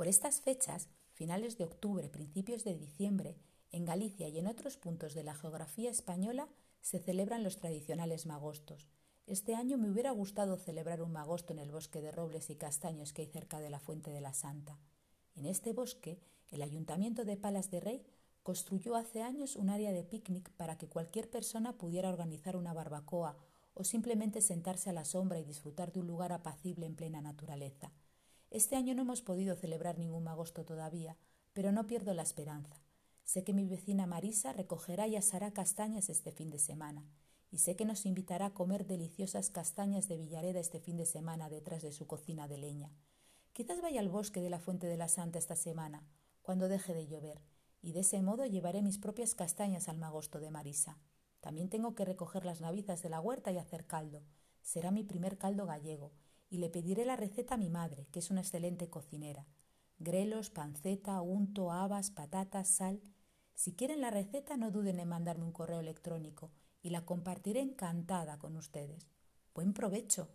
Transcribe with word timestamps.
Por 0.00 0.08
estas 0.08 0.40
fechas, 0.40 0.88
finales 1.12 1.58
de 1.58 1.64
octubre, 1.64 2.08
principios 2.08 2.64
de 2.64 2.74
diciembre, 2.74 3.36
en 3.70 3.84
Galicia 3.84 4.30
y 4.30 4.38
en 4.38 4.46
otros 4.46 4.78
puntos 4.78 5.12
de 5.12 5.22
la 5.24 5.34
geografía 5.34 5.90
española 5.90 6.48
se 6.80 7.00
celebran 7.00 7.44
los 7.44 7.58
tradicionales 7.58 8.24
magostos. 8.24 8.88
Este 9.26 9.54
año 9.54 9.76
me 9.76 9.90
hubiera 9.90 10.10
gustado 10.12 10.56
celebrar 10.56 11.02
un 11.02 11.12
magosto 11.12 11.52
en 11.52 11.58
el 11.58 11.70
bosque 11.70 12.00
de 12.00 12.12
robles 12.12 12.48
y 12.48 12.56
castaños 12.56 13.12
que 13.12 13.20
hay 13.20 13.28
cerca 13.28 13.60
de 13.60 13.68
la 13.68 13.78
Fuente 13.78 14.10
de 14.10 14.22
la 14.22 14.32
Santa. 14.32 14.78
En 15.34 15.44
este 15.44 15.74
bosque, 15.74 16.18
el 16.50 16.62
Ayuntamiento 16.62 17.26
de 17.26 17.36
Palas 17.36 17.70
de 17.70 17.80
Rey 17.80 18.06
construyó 18.42 18.96
hace 18.96 19.20
años 19.20 19.54
un 19.54 19.68
área 19.68 19.92
de 19.92 20.02
picnic 20.02 20.50
para 20.52 20.78
que 20.78 20.88
cualquier 20.88 21.28
persona 21.28 21.76
pudiera 21.76 22.08
organizar 22.08 22.56
una 22.56 22.72
barbacoa 22.72 23.36
o 23.74 23.84
simplemente 23.84 24.40
sentarse 24.40 24.88
a 24.88 24.94
la 24.94 25.04
sombra 25.04 25.38
y 25.38 25.44
disfrutar 25.44 25.92
de 25.92 26.00
un 26.00 26.06
lugar 26.06 26.32
apacible 26.32 26.86
en 26.86 26.96
plena 26.96 27.20
naturaleza. 27.20 27.92
Este 28.50 28.74
año 28.74 28.96
no 28.96 29.02
hemos 29.02 29.22
podido 29.22 29.54
celebrar 29.54 29.96
ningún 29.96 30.24
magosto 30.24 30.64
todavía, 30.64 31.16
pero 31.52 31.70
no 31.70 31.86
pierdo 31.86 32.14
la 32.14 32.22
esperanza. 32.22 32.82
Sé 33.22 33.44
que 33.44 33.52
mi 33.52 33.64
vecina 33.64 34.06
Marisa 34.06 34.52
recogerá 34.52 35.06
y 35.06 35.14
asará 35.14 35.52
castañas 35.52 36.10
este 36.10 36.32
fin 36.32 36.50
de 36.50 36.58
semana, 36.58 37.06
y 37.52 37.58
sé 37.58 37.76
que 37.76 37.84
nos 37.84 38.06
invitará 38.06 38.46
a 38.46 38.54
comer 38.54 38.86
deliciosas 38.86 39.50
castañas 39.50 40.08
de 40.08 40.16
Villareda 40.16 40.58
este 40.58 40.80
fin 40.80 40.96
de 40.96 41.06
semana 41.06 41.48
detrás 41.48 41.82
de 41.82 41.92
su 41.92 42.08
cocina 42.08 42.48
de 42.48 42.58
leña. 42.58 42.92
Quizás 43.52 43.80
vaya 43.80 44.00
al 44.00 44.08
bosque 44.08 44.40
de 44.40 44.50
la 44.50 44.58
Fuente 44.58 44.88
de 44.88 44.96
la 44.96 45.06
Santa 45.06 45.38
esta 45.38 45.54
semana, 45.54 46.04
cuando 46.42 46.66
deje 46.66 46.92
de 46.92 47.06
llover, 47.06 47.40
y 47.80 47.92
de 47.92 48.00
ese 48.00 48.20
modo 48.20 48.46
llevaré 48.46 48.82
mis 48.82 48.98
propias 48.98 49.36
castañas 49.36 49.88
al 49.88 49.98
magosto 49.98 50.40
de 50.40 50.50
Marisa. 50.50 50.98
También 51.40 51.68
tengo 51.68 51.94
que 51.94 52.04
recoger 52.04 52.44
las 52.44 52.60
navizas 52.60 53.00
de 53.00 53.10
la 53.10 53.20
huerta 53.20 53.52
y 53.52 53.58
hacer 53.58 53.86
caldo. 53.86 54.24
Será 54.60 54.90
mi 54.90 55.04
primer 55.04 55.38
caldo 55.38 55.66
gallego, 55.66 56.10
y 56.50 56.58
le 56.58 56.68
pediré 56.68 57.04
la 57.04 57.16
receta 57.16 57.54
a 57.54 57.58
mi 57.58 57.70
madre, 57.70 58.06
que 58.10 58.18
es 58.18 58.30
una 58.30 58.40
excelente 58.40 58.90
cocinera. 58.90 59.46
Grelos, 59.98 60.50
panceta, 60.50 61.22
unto, 61.22 61.72
habas, 61.72 62.10
patatas, 62.10 62.68
sal. 62.68 63.00
Si 63.54 63.72
quieren 63.72 64.00
la 64.00 64.10
receta, 64.10 64.56
no 64.56 64.70
duden 64.70 64.98
en 64.98 65.08
mandarme 65.08 65.44
un 65.44 65.52
correo 65.52 65.80
electrónico 65.80 66.50
y 66.82 66.90
la 66.90 67.04
compartiré 67.04 67.60
encantada 67.60 68.38
con 68.38 68.56
ustedes. 68.56 69.06
Buen 69.54 69.72
provecho. 69.72 70.28